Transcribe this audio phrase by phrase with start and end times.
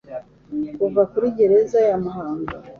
[0.77, 2.55] Kuva kuri Gereza ya Muhanga,